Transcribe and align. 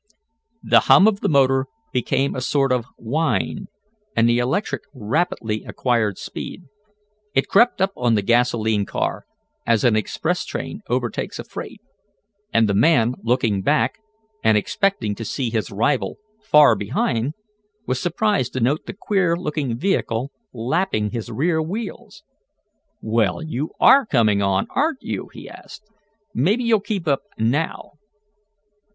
The 0.63 0.79
hum 0.79 1.07
of 1.07 1.19
the 1.19 1.29
motor 1.29 1.67
became 1.93 2.33
a 2.33 2.41
sort 2.41 2.71
of 2.71 2.85
whine, 2.97 3.67
and 4.15 4.27
the 4.27 4.39
electric 4.39 4.81
rapidly 4.95 5.63
acquired 5.63 6.17
speed. 6.17 6.63
It 7.35 7.47
crept 7.47 7.79
up 7.83 7.91
on 7.95 8.15
the 8.15 8.23
gasolene 8.23 8.87
car, 8.87 9.25
as 9.63 9.83
an 9.83 9.95
express 9.95 10.43
train 10.43 10.81
overtakes 10.89 11.37
a 11.37 11.43
freight, 11.43 11.81
and 12.51 12.67
the 12.67 12.73
man, 12.73 13.13
looking 13.21 13.61
back, 13.61 13.99
and 14.43 14.57
expecting 14.57 15.13
to 15.13 15.23
see 15.23 15.51
his 15.51 15.69
rival 15.69 16.17
far 16.41 16.75
behind 16.75 17.35
was 17.85 18.01
surprised 18.01 18.53
to 18.53 18.59
note 18.59 18.87
the 18.87 18.95
queer 18.99 19.37
looking 19.37 19.77
vehicle 19.77 20.31
lapping 20.51 21.11
his 21.11 21.29
rear 21.29 21.61
wheels. 21.61 22.23
"Well, 23.01 23.43
you 23.43 23.73
are 23.79 24.07
coming 24.07 24.41
on, 24.41 24.65
aren't 24.71 25.03
you?" 25.03 25.29
he 25.31 25.47
asked. 25.47 25.83
"Maybe 26.33 26.63
you'll 26.63 26.79
keep 26.79 27.07
up 27.07 27.21
now!" 27.37 27.91